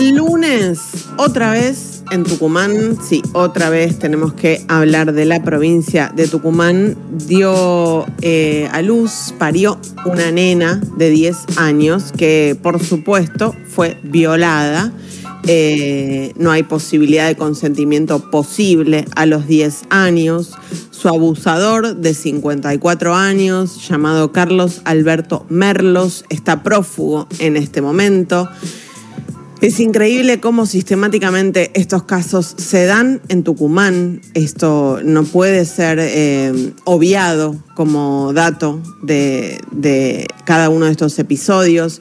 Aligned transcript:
El 0.00 0.14
lunes, 0.14 0.80
otra 1.18 1.52
vez 1.52 2.04
en 2.10 2.24
Tucumán, 2.24 2.96
sí, 3.06 3.20
otra 3.34 3.68
vez 3.68 3.98
tenemos 3.98 4.32
que 4.32 4.64
hablar 4.66 5.12
de 5.12 5.26
la 5.26 5.42
provincia 5.42 6.10
de 6.16 6.26
Tucumán, 6.26 6.96
dio 7.26 8.06
eh, 8.22 8.66
a 8.72 8.80
luz, 8.80 9.34
parió 9.38 9.78
una 10.06 10.30
nena 10.30 10.80
de 10.96 11.10
10 11.10 11.58
años 11.58 12.12
que 12.16 12.56
por 12.62 12.82
supuesto 12.82 13.54
fue 13.68 13.98
violada. 14.02 14.90
Eh, 15.46 16.32
no 16.36 16.50
hay 16.50 16.62
posibilidad 16.62 17.26
de 17.26 17.36
consentimiento 17.36 18.30
posible 18.30 19.04
a 19.16 19.26
los 19.26 19.46
10 19.46 19.82
años. 19.90 20.54
Su 20.92 21.08
abusador 21.08 21.96
de 21.96 22.14
54 22.14 23.14
años, 23.14 23.86
llamado 23.86 24.32
Carlos 24.32 24.80
Alberto 24.84 25.44
Merlos, 25.50 26.24
está 26.30 26.62
prófugo 26.62 27.28
en 27.38 27.58
este 27.58 27.82
momento. 27.82 28.48
Es 29.60 29.78
increíble 29.78 30.40
cómo 30.40 30.64
sistemáticamente 30.64 31.70
estos 31.74 32.04
casos 32.04 32.54
se 32.56 32.86
dan 32.86 33.20
en 33.28 33.42
Tucumán. 33.42 34.22
Esto 34.32 35.00
no 35.04 35.24
puede 35.24 35.66
ser 35.66 35.98
eh, 36.00 36.72
obviado 36.84 37.62
como 37.74 38.32
dato 38.32 38.80
de, 39.02 39.60
de 39.70 40.26
cada 40.46 40.70
uno 40.70 40.86
de 40.86 40.92
estos 40.92 41.18
episodios. 41.18 42.00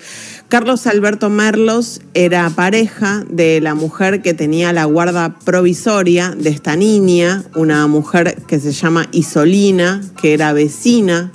Carlos 0.50 0.88
Alberto 0.88 1.30
Merlos 1.30 2.02
era 2.16 2.50
pareja 2.50 3.24
de 3.30 3.62
la 3.62 3.76
mujer 3.76 4.24
que 4.24 4.34
tenía 4.34 4.74
la 4.74 4.86
guarda 4.86 5.38
provisoria 5.46 6.32
de 6.36 6.50
esta 6.50 6.76
niña, 6.76 7.44
una 7.54 7.86
mujer 7.86 8.36
que 8.48 8.60
se 8.60 8.72
llama 8.72 9.08
Isolina, 9.12 10.02
que 10.20 10.34
era 10.34 10.52
vecina 10.52 11.32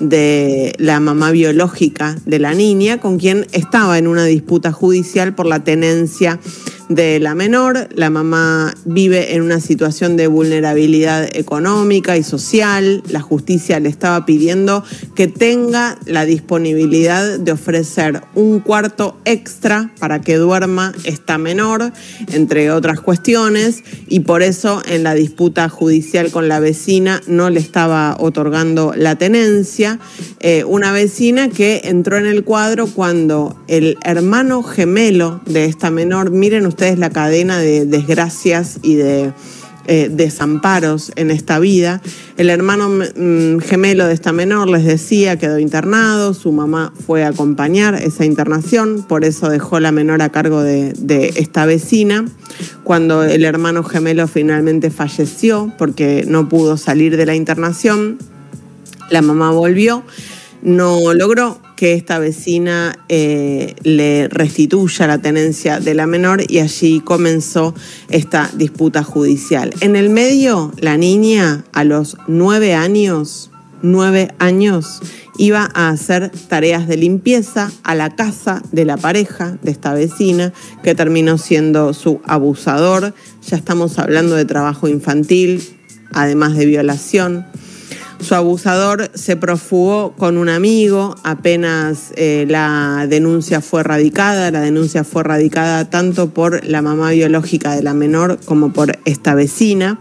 de 0.00 0.74
la 0.76 1.00
mamá 1.00 1.30
biológica 1.30 2.14
de 2.26 2.38
la 2.40 2.52
niña, 2.52 3.00
con 3.00 3.18
quien 3.18 3.46
estaba 3.52 3.96
en 3.96 4.06
una 4.06 4.26
disputa 4.26 4.70
judicial 4.70 5.34
por 5.34 5.46
la 5.46 5.64
tenencia 5.64 6.38
de 6.88 7.20
la 7.20 7.34
menor. 7.34 7.88
La 7.94 8.10
mamá 8.10 8.74
vive 8.84 9.34
en 9.34 9.42
una 9.42 9.60
situación 9.60 10.16
de 10.16 10.26
vulnerabilidad 10.26 11.28
económica 11.36 12.16
y 12.16 12.22
social. 12.22 13.02
La 13.08 13.20
justicia 13.20 13.80
le 13.80 13.88
estaba 13.88 14.24
pidiendo 14.24 14.82
que 15.14 15.28
tenga 15.28 15.98
la 16.06 16.24
disponibilidad 16.24 17.38
de 17.38 17.52
ofrecer 17.52 18.22
un 18.34 18.60
cuarto 18.60 19.18
extra 19.24 19.92
para 19.98 20.20
que 20.20 20.36
duerma 20.36 20.92
esta 21.04 21.38
menor, 21.38 21.92
entre 22.32 22.70
otras 22.70 23.00
cuestiones, 23.00 23.82
y 24.06 24.20
por 24.20 24.42
eso 24.42 24.82
en 24.88 25.02
la 25.02 25.14
disputa 25.14 25.68
judicial 25.68 26.30
con 26.30 26.48
la 26.48 26.60
vecina 26.60 27.20
no 27.26 27.50
le 27.50 27.60
estaba 27.60 28.16
otorgando 28.18 28.92
la 28.96 29.16
tenencia. 29.16 29.98
Eh, 30.40 30.64
una 30.64 30.92
vecina 30.92 31.48
que 31.48 31.82
entró 31.84 32.16
en 32.16 32.26
el 32.26 32.44
cuadro 32.44 32.86
cuando 32.86 33.58
el 33.68 33.98
hermano 34.04 34.62
gemelo 34.62 35.40
de 35.46 35.64
esta 35.64 35.90
menor, 35.90 36.30
miren 36.30 36.66
ustedes, 36.66 36.77
ustedes 36.78 37.00
la 37.00 37.10
cadena 37.10 37.58
de 37.58 37.86
desgracias 37.86 38.78
y 38.82 38.94
de 38.94 39.32
eh, 39.88 40.08
desamparos 40.12 41.10
en 41.16 41.32
esta 41.32 41.58
vida. 41.58 42.00
El 42.36 42.50
hermano 42.50 42.88
mm, 42.88 43.58
gemelo 43.58 44.06
de 44.06 44.14
esta 44.14 44.32
menor 44.32 44.68
les 44.68 44.84
decía, 44.84 45.36
quedó 45.36 45.58
internado, 45.58 46.34
su 46.34 46.52
mamá 46.52 46.92
fue 47.04 47.24
a 47.24 47.28
acompañar 47.30 47.96
esa 47.96 48.24
internación, 48.24 49.04
por 49.08 49.24
eso 49.24 49.48
dejó 49.48 49.80
la 49.80 49.90
menor 49.90 50.22
a 50.22 50.28
cargo 50.28 50.62
de, 50.62 50.92
de 50.92 51.32
esta 51.34 51.66
vecina. 51.66 52.26
Cuando 52.84 53.24
el 53.24 53.44
hermano 53.44 53.82
gemelo 53.82 54.28
finalmente 54.28 54.90
falleció 54.90 55.72
porque 55.78 56.24
no 56.28 56.48
pudo 56.48 56.76
salir 56.76 57.16
de 57.16 57.26
la 57.26 57.34
internación, 57.34 58.18
la 59.10 59.20
mamá 59.20 59.50
volvió, 59.50 60.04
no 60.62 61.12
logró 61.12 61.60
que 61.78 61.94
esta 61.94 62.18
vecina 62.18 62.98
eh, 63.08 63.76
le 63.84 64.26
restituya 64.26 65.06
la 65.06 65.18
tenencia 65.18 65.78
de 65.78 65.94
la 65.94 66.08
menor 66.08 66.42
y 66.48 66.58
allí 66.58 66.98
comenzó 66.98 67.72
esta 68.08 68.50
disputa 68.52 69.04
judicial. 69.04 69.72
En 69.80 69.94
el 69.94 70.10
medio, 70.10 70.72
la 70.80 70.96
niña 70.96 71.64
a 71.72 71.84
los 71.84 72.16
nueve 72.26 72.74
años, 72.74 73.52
nueve 73.80 74.34
años, 74.40 75.00
iba 75.36 75.70
a 75.72 75.90
hacer 75.90 76.32
tareas 76.48 76.88
de 76.88 76.96
limpieza 76.96 77.70
a 77.84 77.94
la 77.94 78.16
casa 78.16 78.60
de 78.72 78.84
la 78.84 78.96
pareja 78.96 79.56
de 79.62 79.70
esta 79.70 79.94
vecina, 79.94 80.52
que 80.82 80.96
terminó 80.96 81.38
siendo 81.38 81.94
su 81.94 82.20
abusador. 82.24 83.14
Ya 83.48 83.56
estamos 83.56 84.00
hablando 84.00 84.34
de 84.34 84.46
trabajo 84.46 84.88
infantil, 84.88 85.62
además 86.10 86.56
de 86.56 86.66
violación. 86.66 87.46
Su 88.20 88.34
abusador 88.34 89.10
se 89.14 89.36
profugó 89.36 90.12
con 90.12 90.38
un 90.38 90.48
amigo 90.48 91.14
apenas 91.22 92.12
eh, 92.16 92.46
la 92.48 93.06
denuncia 93.08 93.60
fue 93.60 93.82
radicada. 93.82 94.50
La 94.50 94.60
denuncia 94.60 95.04
fue 95.04 95.22
radicada 95.22 95.88
tanto 95.88 96.30
por 96.30 96.64
la 96.64 96.82
mamá 96.82 97.12
biológica 97.12 97.74
de 97.76 97.82
la 97.82 97.94
menor 97.94 98.38
como 98.44 98.72
por 98.72 98.98
esta 99.04 99.34
vecina. 99.34 100.00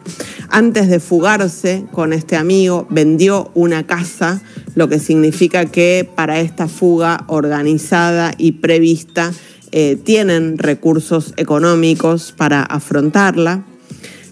Antes 0.50 0.90
de 0.90 1.00
fugarse 1.00 1.86
con 1.92 2.12
este 2.12 2.36
amigo, 2.36 2.88
vendió 2.90 3.52
una 3.54 3.86
casa, 3.86 4.42
lo 4.76 4.90
que 4.90 5.00
significa 5.00 5.66
que 5.66 6.10
para 6.16 6.40
esta 6.40 6.68
fuga 6.68 7.24
organizada 7.28 8.34
y 8.38 8.54
prevista 8.54 9.32
eh, 9.72 9.96
tienen 9.96 10.58
recursos 10.58 11.34
económicos 11.38 12.34
para 12.36 12.64
afrontarla. 12.64 13.64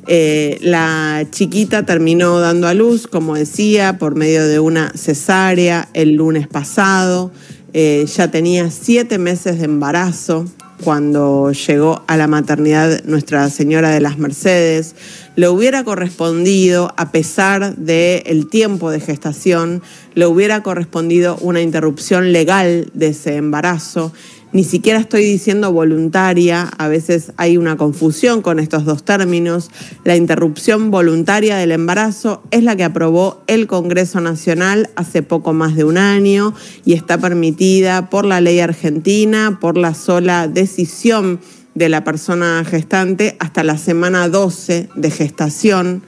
Eh, 0.07 0.59
la 0.61 1.25
chiquita 1.31 1.83
terminó 1.83 2.39
dando 2.39 2.67
a 2.67 2.73
luz, 2.73 3.07
como 3.07 3.35
decía, 3.35 3.97
por 3.97 4.15
medio 4.15 4.47
de 4.47 4.59
una 4.59 4.91
cesárea 4.95 5.89
el 5.93 6.13
lunes 6.13 6.47
pasado. 6.47 7.31
Eh, 7.73 8.05
ya 8.15 8.29
tenía 8.29 8.69
siete 8.69 9.17
meses 9.17 9.57
de 9.59 9.65
embarazo 9.65 10.45
cuando 10.83 11.51
llegó 11.51 12.03
a 12.07 12.17
la 12.17 12.27
maternidad 12.27 13.03
Nuestra 13.05 13.49
Señora 13.49 13.89
de 13.89 14.01
las 14.01 14.17
Mercedes. 14.17 14.95
Le 15.35 15.49
hubiera 15.49 15.83
correspondido, 15.83 16.93
a 16.97 17.11
pesar 17.11 17.75
del 17.75 18.47
tiempo 18.49 18.91
de 18.91 18.99
gestación, 18.99 19.81
le 20.13 20.27
hubiera 20.27 20.61
correspondido 20.63 21.37
una 21.41 21.61
interrupción 21.61 22.31
legal 22.31 22.89
de 22.93 23.07
ese 23.07 23.37
embarazo 23.37 24.13
ni 24.55 24.63
siquiera 24.63 24.99
estoy 24.99 25.25
diciendo 25.25 25.73
voluntaria, 25.73 26.61
a 26.77 26.87
veces 26.87 27.33
hay 27.35 27.57
una 27.57 27.75
confusión 27.75 28.41
con 28.41 28.57
estos 28.57 28.85
dos 28.85 29.03
términos. 29.03 29.69
La 30.05 30.15
interrupción 30.15 30.91
voluntaria 30.91 31.57
del 31.57 31.73
embarazo 31.73 32.41
es 32.51 32.63
la 32.63 32.77
que 32.77 32.85
aprobó 32.85 33.43
el 33.47 33.67
Congreso 33.67 34.21
Nacional 34.21 34.91
hace 34.95 35.23
poco 35.23 35.51
más 35.51 35.75
de 35.75 35.83
un 35.83 35.97
año 35.97 36.53
y 36.85 36.93
está 36.93 37.17
permitida 37.17 38.09
por 38.09 38.23
la 38.23 38.39
ley 38.39 38.61
argentina, 38.61 39.57
por 39.59 39.77
la 39.77 39.93
sola 39.93 40.47
decisión 40.47 41.41
de 41.73 41.89
la 41.89 42.05
persona 42.05 42.63
gestante 42.63 43.35
hasta 43.41 43.61
la 43.65 43.77
semana 43.77 44.29
12 44.29 44.87
de 44.95 45.11
gestación. 45.11 46.01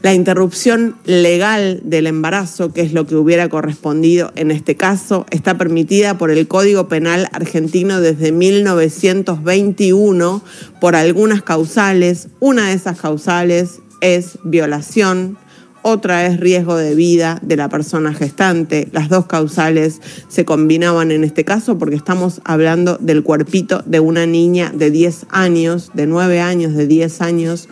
La 0.00 0.14
interrupción 0.14 0.94
legal 1.06 1.80
del 1.82 2.06
embarazo, 2.06 2.72
que 2.72 2.82
es 2.82 2.92
lo 2.92 3.04
que 3.04 3.16
hubiera 3.16 3.48
correspondido 3.48 4.30
en 4.36 4.52
este 4.52 4.76
caso, 4.76 5.26
está 5.30 5.58
permitida 5.58 6.16
por 6.16 6.30
el 6.30 6.46
Código 6.46 6.86
Penal 6.86 7.28
argentino 7.32 8.00
desde 8.00 8.30
1921 8.30 10.44
por 10.80 10.94
algunas 10.94 11.42
causales. 11.42 12.28
Una 12.38 12.68
de 12.68 12.74
esas 12.74 13.00
causales 13.00 13.80
es 14.00 14.38
violación, 14.44 15.36
otra 15.82 16.26
es 16.26 16.38
riesgo 16.38 16.76
de 16.76 16.94
vida 16.94 17.40
de 17.42 17.56
la 17.56 17.68
persona 17.68 18.14
gestante. 18.14 18.86
Las 18.92 19.08
dos 19.08 19.26
causales 19.26 20.00
se 20.28 20.44
combinaban 20.44 21.10
en 21.10 21.24
este 21.24 21.44
caso 21.44 21.76
porque 21.76 21.96
estamos 21.96 22.40
hablando 22.44 22.98
del 22.98 23.24
cuerpito 23.24 23.82
de 23.84 23.98
una 23.98 24.26
niña 24.26 24.70
de 24.72 24.92
10 24.92 25.26
años, 25.30 25.90
de 25.94 26.06
9 26.06 26.40
años, 26.40 26.74
de 26.74 26.86
10 26.86 27.20
años 27.20 27.68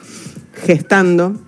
gestando 0.55 1.46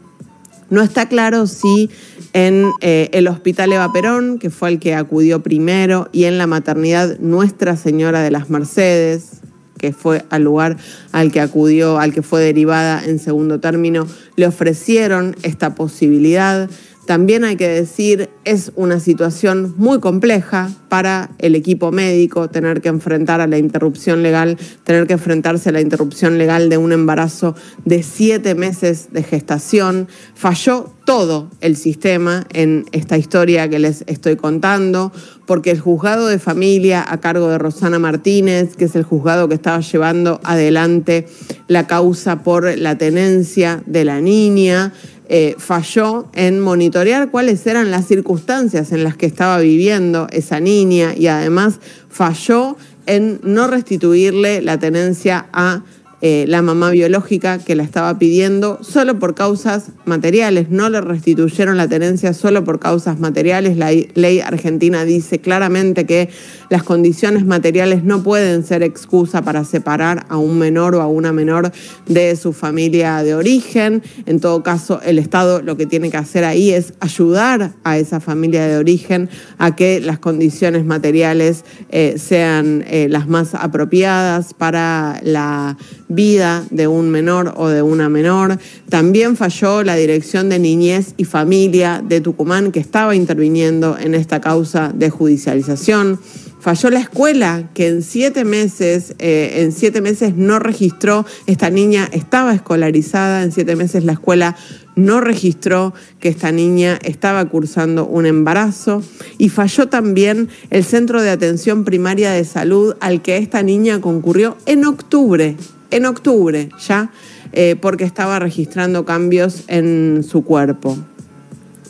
no 0.70 0.82
está 0.82 1.08
claro 1.08 1.46
si 1.46 1.90
en 2.32 2.70
eh, 2.80 3.08
el 3.12 3.28
Hospital 3.28 3.72
Eva 3.72 3.92
Perón, 3.92 4.38
que 4.38 4.50
fue 4.50 4.68
el 4.68 4.78
que 4.78 4.94
acudió 4.94 5.42
primero, 5.42 6.08
y 6.12 6.24
en 6.24 6.38
la 6.38 6.46
maternidad 6.46 7.18
Nuestra 7.18 7.76
Señora 7.76 8.22
de 8.22 8.30
las 8.30 8.50
Mercedes, 8.50 9.40
que 9.78 9.93
fue 9.93 10.25
al 10.28 10.43
lugar 10.43 10.76
al 11.12 11.32
que 11.32 11.40
acudió, 11.40 11.98
al 11.98 12.12
que 12.12 12.22
fue 12.22 12.43
derivada 12.43 13.02
en 13.04 13.19
segundo 13.19 13.60
término, 13.60 14.06
le 14.37 14.46
ofrecieron 14.46 15.37
esta 15.43 15.75
posibilidad. 15.75 16.69
También 17.08 17.43
hay 17.43 17.56
que 17.56 17.69
decir, 17.69 18.28
es 18.44 18.70
una 18.76 19.00
situación 19.00 19.72
muy 19.78 19.99
compleja 19.99 20.69
para 20.90 21.31
el 21.38 21.55
equipo 21.55 21.90
médico 21.90 22.50
tener 22.50 22.82
que 22.82 22.90
enfrentar 22.90 23.40
a 23.40 23.46
la 23.46 23.56
interrupción 23.56 24.22
legal, 24.22 24.58
tener 24.84 25.06
que 25.06 25.14
enfrentarse 25.14 25.70
a 25.70 25.72
la 25.72 25.81
interrupción 25.81 26.37
legal 26.37 26.69
de 26.69 26.76
un 26.76 26.93
embarazo 26.93 27.55
de 27.87 28.02
siete 28.02 28.55
meses 28.55 29.08
de 29.10 29.22
gestación. 29.22 30.06
Falló 30.34 30.93
todo 31.06 31.49
el 31.62 31.76
sistema 31.76 32.46
en 32.52 32.84
esta 32.93 33.16
historia 33.16 33.70
que 33.70 33.78
les 33.78 34.05
estoy 34.06 34.37
contando, 34.37 35.10
porque 35.46 35.70
el 35.70 35.81
juzgado 35.81 36.26
de 36.26 36.38
familia 36.38 37.02
a 37.08 37.20
cargo 37.20 37.49
de 37.49 37.56
Rosana 37.56 37.99
Martínez, 37.99 38.76
que 38.76 38.84
es 38.84 38.94
el 38.94 39.05
juzgado 39.05 39.49
que 39.49 39.55
estaba 39.55 39.81
llevando 39.81 40.38
adelante 40.44 41.26
la 41.66 41.87
causa 41.87 42.43
por 42.43 42.76
la 42.76 42.99
tenencia 42.99 43.82
de 43.87 44.05
la 44.05 44.20
niña, 44.20 44.93
eh, 45.28 45.54
falló 45.58 46.26
en 46.32 46.60
monitorear 46.60 47.30
cuáles 47.30 47.66
eran 47.66 47.90
las 47.90 48.06
circunstancias 48.06 48.92
en 48.92 49.04
las 49.04 49.16
que 49.16 49.26
estaba 49.26 49.58
viviendo 49.58 50.26
esa 50.30 50.58
niña 50.58 51.14
y 51.14 51.26
además 51.26 51.80
falló 52.08 52.76
en 53.04 53.40
no 53.42 53.66
restituirle 53.66 54.62
la 54.62 54.78
tenencia 54.78 55.46
a 55.52 55.82
eh, 56.20 56.47
la 56.49 56.62
mamá 56.62 56.91
biológica 56.91 57.59
que 57.59 57.76
la 57.76 57.85
estaba 57.85 58.19
pidiendo 58.19 58.79
solo 58.82 59.19
por 59.20 59.35
causas 59.37 59.93
materiales. 60.05 60.69
No 60.69 60.88
le 60.88 61.00
restituyeron 61.00 61.76
la 61.76 61.87
tenencia 61.87 62.35
solo 62.35 62.65
por 62.65 62.81
causas 62.81 63.20
materiales. 63.20 63.76
La 63.76 63.93
ley 63.93 64.41
argentina 64.41 65.05
dice 65.05 65.38
claramente 65.38 66.06
que 66.06 66.29
las 66.70 66.82
condiciones 66.82 67.47
materiales 67.47 68.03
no 68.03 68.23
pueden 68.23 68.65
ser 68.65 68.82
excusa 68.82 69.43
para 69.43 69.65
separar 69.65 70.26
a 70.29 70.38
un 70.38 70.59
menor 70.59 70.97
o 70.97 71.03
a 71.03 71.06
una 71.06 71.32
menor 71.32 71.70
de 72.06 72.35
su 72.35 72.53
familia 72.53 73.23
de 73.23 73.35
origen. 73.35 74.03
En 74.26 74.41
todo 74.41 74.65
caso, 74.65 75.00
el 75.05 75.19
Estado 75.19 75.62
lo 75.62 75.76
que 75.76 75.87
tiene 75.87 76.11
que 76.11 76.17
hacer 76.17 76.44
ahí 76.44 76.70
es 76.70 76.94
ayudar 77.00 77.75
a 77.85 77.99
esa 77.99 78.19
familia 78.19 78.67
de 78.67 78.76
origen 78.76 79.31
a 79.59 79.76
que 79.76 80.00
las 80.00 80.19
condiciones 80.19 80.85
materiales 80.85 81.65
eh, 81.91 82.17
sean 82.19 82.85
eh, 82.88 83.06
las 83.09 83.29
más 83.29 83.55
apropiadas 83.55 84.53
para 84.55 85.20
la 85.23 85.76
vida 86.08 86.64
de 86.70 86.88
un 86.88 87.10
menor 87.10 87.55
o 87.56 87.69
de 87.69 87.82
una 87.82 88.08
menor. 88.08 88.58
También 88.88 89.37
falló 89.37 89.82
la 89.82 89.96
Dirección 89.96 90.49
de 90.49 90.58
Niñez 90.58 91.14
y 91.16 91.25
Familia 91.25 92.02
de 92.06 92.20
Tucumán, 92.20 92.72
que 92.72 92.81
estaba 92.81 93.14
interviniendo 93.14 93.96
en 93.99 94.14
esta 94.14 94.40
causa 94.40 94.93
de 94.94 95.10
judicialización. 95.10 96.19
Falló 96.60 96.90
la 96.90 96.99
escuela, 96.99 97.70
que 97.72 97.87
en 97.87 98.02
siete 98.02 98.44
meses, 98.44 99.14
eh, 99.20 99.62
en 99.62 99.70
siete 99.70 100.00
meses 100.00 100.34
no 100.34 100.58
registró, 100.58 101.25
esta 101.46 101.70
niña 101.70 102.08
estaba 102.12 102.52
escolarizada, 102.52 103.44
en 103.44 103.52
siete 103.52 103.76
meses 103.76 104.05
la 104.05 104.12
escuela 104.12 104.56
no 104.96 105.20
registró 105.20 105.94
que 106.19 106.28
esta 106.28 106.50
niña 106.50 106.99
estaba 107.05 107.44
cursando 107.44 108.05
un 108.06 108.26
embarazo 108.26 109.02
y 109.38 109.49
falló 109.49 109.88
también 109.88 110.49
el 110.70 110.82
Centro 110.82 111.22
de 111.22 111.31
Atención 111.31 111.84
Primaria 111.84 112.32
de 112.32 112.44
Salud 112.44 112.96
al 112.99 113.22
que 113.22 113.37
esta 113.37 113.62
niña 113.62 114.00
concurrió 114.00 114.56
en 114.66 114.84
octubre 114.84 115.56
en 115.90 116.06
octubre 116.06 116.69
ya, 116.87 117.11
eh, 117.52 117.76
porque 117.81 118.05
estaba 118.05 118.38
registrando 118.38 119.05
cambios 119.05 119.64
en 119.69 120.25
su 120.29 120.44
cuerpo. 120.44 120.96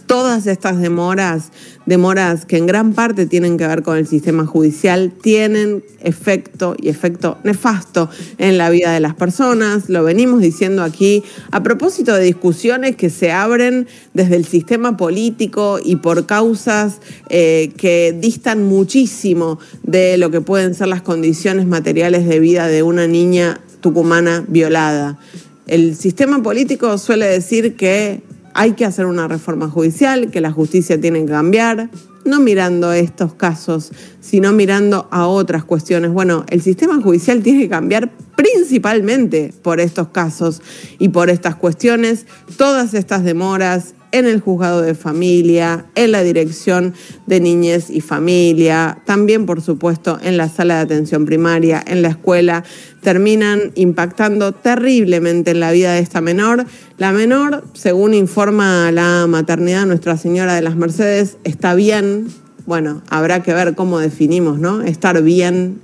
Todas 0.06 0.46
estas 0.46 0.80
demoras, 0.80 1.52
demoras 1.84 2.46
que 2.46 2.56
en 2.56 2.66
gran 2.66 2.94
parte 2.94 3.26
tienen 3.26 3.58
que 3.58 3.66
ver 3.66 3.82
con 3.82 3.98
el 3.98 4.06
sistema 4.06 4.46
judicial, 4.46 5.12
tienen 5.20 5.84
efecto 6.00 6.74
y 6.80 6.88
efecto 6.88 7.36
nefasto 7.44 8.08
en 8.38 8.56
la 8.56 8.70
vida 8.70 8.90
de 8.90 9.00
las 9.00 9.14
personas. 9.14 9.90
Lo 9.90 10.02
venimos 10.04 10.40
diciendo 10.40 10.82
aquí 10.82 11.24
a 11.50 11.62
propósito 11.62 12.14
de 12.14 12.24
discusiones 12.24 12.96
que 12.96 13.10
se 13.10 13.32
abren 13.32 13.86
desde 14.14 14.36
el 14.36 14.46
sistema 14.46 14.96
político 14.96 15.78
y 15.84 15.96
por 15.96 16.24
causas 16.24 17.00
eh, 17.28 17.72
que 17.76 18.16
distan 18.18 18.64
muchísimo 18.64 19.58
de 19.82 20.16
lo 20.16 20.30
que 20.30 20.40
pueden 20.40 20.74
ser 20.74 20.88
las 20.88 21.02
condiciones 21.02 21.66
materiales 21.66 22.26
de 22.26 22.40
vida 22.40 22.66
de 22.66 22.82
una 22.82 23.06
niña 23.06 23.60
tucumana 23.80 24.44
violada. 24.46 25.18
El 25.66 25.96
sistema 25.96 26.42
político 26.42 26.96
suele 26.98 27.26
decir 27.26 27.76
que 27.76 28.22
hay 28.54 28.72
que 28.72 28.84
hacer 28.84 29.06
una 29.06 29.28
reforma 29.28 29.68
judicial, 29.68 30.30
que 30.30 30.40
la 30.40 30.50
justicia 30.50 31.00
tiene 31.00 31.20
que 31.20 31.30
cambiar, 31.30 31.90
no 32.24 32.40
mirando 32.40 32.92
estos 32.92 33.34
casos, 33.34 33.92
sino 34.20 34.52
mirando 34.52 35.08
a 35.10 35.26
otras 35.26 35.64
cuestiones. 35.64 36.10
Bueno, 36.10 36.44
el 36.48 36.62
sistema 36.62 37.00
judicial 37.00 37.42
tiene 37.42 37.60
que 37.60 37.68
cambiar 37.68 38.10
principalmente 38.36 39.52
por 39.62 39.80
estos 39.80 40.08
casos 40.08 40.60
y 40.98 41.10
por 41.10 41.30
estas 41.30 41.56
cuestiones. 41.56 42.26
Todas 42.56 42.94
estas 42.94 43.24
demoras 43.24 43.94
en 44.12 44.26
el 44.26 44.40
juzgado 44.40 44.82
de 44.82 44.94
familia, 44.94 45.86
en 45.94 46.12
la 46.12 46.22
dirección 46.22 46.94
de 47.26 47.40
niñez 47.40 47.90
y 47.90 48.00
familia, 48.00 48.98
también 49.04 49.46
por 49.46 49.60
supuesto 49.60 50.18
en 50.22 50.36
la 50.36 50.48
sala 50.48 50.76
de 50.76 50.80
atención 50.82 51.26
primaria, 51.26 51.82
en 51.86 52.02
la 52.02 52.08
escuela, 52.08 52.64
terminan 53.02 53.72
impactando 53.74 54.52
terriblemente 54.52 55.52
en 55.52 55.60
la 55.60 55.72
vida 55.72 55.92
de 55.92 56.00
esta 56.00 56.20
menor. 56.20 56.66
La 56.96 57.12
menor, 57.12 57.64
según 57.74 58.14
informa 58.14 58.90
la 58.92 59.26
maternidad 59.28 59.86
Nuestra 59.86 60.16
Señora 60.16 60.54
de 60.54 60.62
las 60.62 60.76
Mercedes, 60.76 61.36
está 61.44 61.74
bien. 61.74 62.28
Bueno, 62.66 63.02
habrá 63.08 63.42
que 63.42 63.54
ver 63.54 63.74
cómo 63.74 63.98
definimos, 63.98 64.58
¿no? 64.58 64.82
Estar 64.82 65.22
bien. 65.22 65.80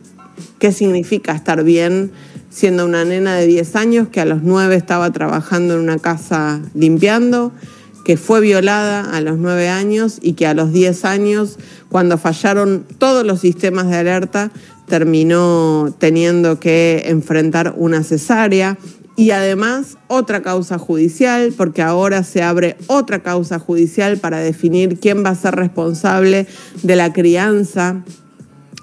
¿Qué 0.58 0.72
significa 0.72 1.32
estar 1.32 1.62
bien? 1.64 2.10
Siendo 2.50 2.84
una 2.84 3.04
nena 3.04 3.36
de 3.36 3.46
10 3.46 3.76
años 3.76 4.08
que 4.08 4.20
a 4.20 4.24
los 4.24 4.42
9 4.42 4.76
estaba 4.76 5.10
trabajando 5.10 5.74
en 5.74 5.80
una 5.80 5.98
casa 5.98 6.60
limpiando 6.74 7.52
que 8.04 8.16
fue 8.16 8.40
violada 8.40 9.00
a 9.00 9.20
los 9.20 9.38
nueve 9.38 9.68
años 9.68 10.18
y 10.20 10.34
que 10.34 10.46
a 10.46 10.54
los 10.54 10.72
diez 10.72 11.04
años, 11.04 11.58
cuando 11.88 12.18
fallaron 12.18 12.84
todos 12.98 13.24
los 13.24 13.40
sistemas 13.40 13.88
de 13.88 13.96
alerta, 13.96 14.50
terminó 14.86 15.94
teniendo 15.98 16.60
que 16.60 17.04
enfrentar 17.06 17.74
una 17.76 18.02
cesárea 18.02 18.78
y 19.16 19.30
además 19.30 19.96
otra 20.08 20.42
causa 20.42 20.78
judicial, 20.78 21.54
porque 21.56 21.82
ahora 21.82 22.24
se 22.24 22.42
abre 22.42 22.76
otra 22.88 23.22
causa 23.22 23.58
judicial 23.58 24.18
para 24.18 24.40
definir 24.40 24.98
quién 24.98 25.24
va 25.24 25.30
a 25.30 25.34
ser 25.34 25.54
responsable 25.54 26.46
de 26.82 26.96
la 26.96 27.12
crianza 27.12 28.02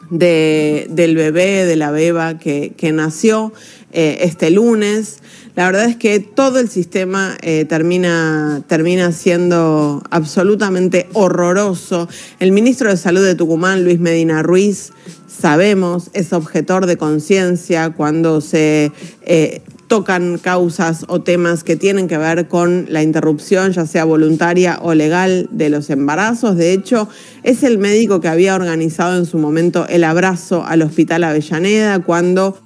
del 0.10 1.16
bebé, 1.16 1.66
de 1.66 1.76
la 1.76 1.92
beba 1.92 2.38
que, 2.38 2.92
nació 2.94 3.54
eh, 3.92 4.20
este 4.22 4.52
lunes. 4.52 5.20
La 5.56 5.66
verdad 5.66 5.86
es 5.86 5.98
que 5.98 6.20
todo 6.20 6.60
el 6.60 6.70
sistema 6.70 7.38
eh, 7.42 7.66
termina, 7.66 8.64
termina 8.68 9.12
siendo 9.12 10.02
absolutamente 10.10 11.08
horroroso. 11.14 12.08
El 12.40 12.52
ministro 12.52 12.90
de 12.90 12.98
Salud 12.98 13.24
de 13.24 13.36
Tucumán, 13.36 13.84
Luis 13.84 14.00
Medina 14.00 14.44
Ruiz, 14.44 14.94
sabemos, 15.28 16.10
es 16.14 16.34
objetor 16.34 16.86
de 16.86 16.98
conciencia 16.98 17.90
cuando 17.90 18.40
se 18.42 18.92
eh, 19.24 19.62
tocan 19.88 20.38
causas 20.38 21.04
o 21.10 21.22
temas 21.22 21.66
que 21.66 21.76
tienen 21.76 22.08
que 22.08 22.18
ver 22.18 22.48
con 22.48 22.86
la 22.88 23.04
interrupción, 23.04 23.74
ya 23.74 23.86
sea 23.86 24.06
voluntaria 24.06 24.80
o 24.82 24.94
legal, 24.94 25.50
de 25.52 25.70
los 25.70 25.90
embarazos. 25.90 26.56
De 26.56 26.72
hecho, 26.72 27.10
es 27.44 27.64
el 27.64 27.78
médico 27.78 28.22
que 28.22 28.30
había 28.30 28.56
organizado 28.56 29.18
en 29.18 29.26
su 29.26 29.38
momento 29.38 29.86
el 29.90 30.06
abrazo 30.06 30.64
al 30.66 30.82
Hospital 30.82 31.26
Avellaneda 31.26 32.00
cuando 32.00 32.58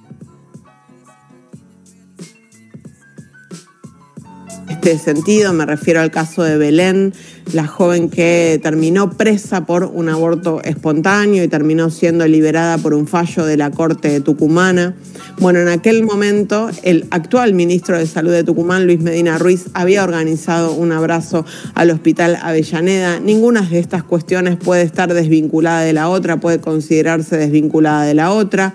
este 4.86 5.14
sentido. 5.14 5.52
Me 5.52 5.66
refiero 5.66 6.00
al 6.00 6.12
caso 6.12 6.44
de 6.44 6.56
Belén, 6.58 7.12
la 7.52 7.66
joven 7.66 8.08
que 8.08 8.60
terminó 8.62 9.10
presa 9.10 9.66
por 9.66 9.82
un 9.82 10.08
aborto 10.08 10.62
espontáneo 10.62 11.42
y 11.42 11.48
terminó 11.48 11.90
siendo 11.90 12.24
liberada 12.28 12.78
por 12.78 12.94
un 12.94 13.08
fallo 13.08 13.44
de 13.44 13.56
la 13.56 13.72
Corte 13.72 14.20
tucumana. 14.20 14.94
Bueno, 15.40 15.58
en 15.58 15.66
aquel 15.66 16.04
momento 16.04 16.70
el 16.84 17.06
actual 17.10 17.52
ministro 17.52 17.98
de 17.98 18.06
Salud 18.06 18.30
de 18.30 18.44
Tucumán, 18.44 18.86
Luis 18.86 19.00
Medina 19.00 19.38
Ruiz, 19.38 19.64
había 19.74 20.04
organizado 20.04 20.72
un 20.72 20.92
abrazo 20.92 21.44
al 21.74 21.90
Hospital 21.90 22.38
Avellaneda. 22.40 23.18
Ninguna 23.18 23.62
de 23.62 23.80
estas 23.80 24.04
cuestiones 24.04 24.56
puede 24.56 24.82
estar 24.82 25.12
desvinculada 25.12 25.80
de 25.82 25.94
la 25.94 26.08
otra, 26.08 26.36
puede 26.36 26.60
considerarse 26.60 27.36
desvinculada 27.36 28.04
de 28.04 28.14
la 28.14 28.30
otra. 28.30 28.74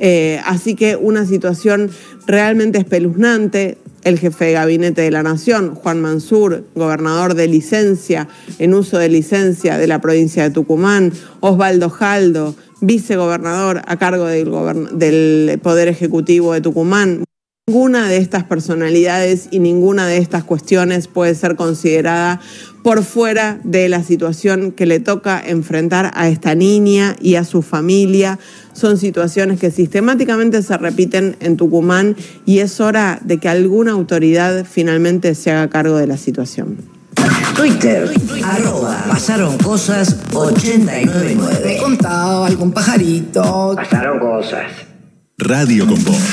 Eh, 0.00 0.40
así 0.44 0.74
que 0.74 0.96
una 0.96 1.24
situación 1.24 1.90
realmente 2.26 2.78
espeluznante 2.78 3.78
el 4.04 4.18
jefe 4.18 4.46
de 4.46 4.52
gabinete 4.52 5.02
de 5.02 5.10
la 5.10 5.22
Nación, 5.22 5.74
Juan 5.74 6.00
Mansur, 6.00 6.64
gobernador 6.74 7.34
de 7.34 7.48
licencia, 7.48 8.28
en 8.58 8.74
uso 8.74 8.98
de 8.98 9.08
licencia 9.08 9.78
de 9.78 9.86
la 9.86 10.00
provincia 10.00 10.42
de 10.44 10.50
Tucumán, 10.50 11.12
Osvaldo 11.40 11.90
Jaldo, 11.90 12.54
vicegobernador 12.80 13.82
a 13.86 13.96
cargo 13.96 14.26
del, 14.26 14.50
del 14.92 15.58
Poder 15.62 15.88
Ejecutivo 15.88 16.52
de 16.52 16.60
Tucumán. 16.60 17.24
Ninguna 17.66 18.06
de 18.10 18.18
estas 18.18 18.44
personalidades 18.44 19.48
y 19.50 19.58
ninguna 19.58 20.06
de 20.06 20.18
estas 20.18 20.44
cuestiones 20.44 21.08
puede 21.08 21.34
ser 21.34 21.56
considerada 21.56 22.38
por 22.82 23.02
fuera 23.02 23.58
de 23.64 23.88
la 23.88 24.02
situación 24.02 24.70
que 24.70 24.84
le 24.84 25.00
toca 25.00 25.42
enfrentar 25.42 26.10
a 26.12 26.28
esta 26.28 26.54
niña 26.54 27.16
y 27.22 27.36
a 27.36 27.44
su 27.44 27.62
familia. 27.62 28.38
Son 28.74 28.98
situaciones 28.98 29.58
que 29.60 29.70
sistemáticamente 29.70 30.62
se 30.62 30.76
repiten 30.76 31.38
en 31.40 31.56
Tucumán 31.56 32.16
y 32.44 32.58
es 32.58 32.80
hora 32.80 33.18
de 33.24 33.38
que 33.38 33.48
alguna 33.48 33.92
autoridad 33.92 34.66
finalmente 34.70 35.34
se 35.34 35.50
haga 35.50 35.70
cargo 35.70 35.96
de 35.96 36.06
la 36.06 36.18
situación. 36.18 36.76
Twitter, 37.56 38.12
arroba, 38.44 39.06
pasaron 39.08 39.56
cosas 39.56 40.18
899. 40.34 41.78
Contaba 41.80 42.46
algún 42.46 42.72
pajarito. 42.72 43.72
Pasaron 43.74 44.18
cosas. 44.18 44.70
Radio 45.38 45.86
con 45.86 46.04
vos. 46.04 46.24